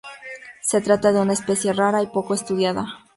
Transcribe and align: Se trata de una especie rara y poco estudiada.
Se 0.63 0.81
trata 0.81 1.11
de 1.11 1.21
una 1.21 1.33
especie 1.33 1.73
rara 1.73 2.01
y 2.01 2.07
poco 2.07 2.33
estudiada. 2.33 2.87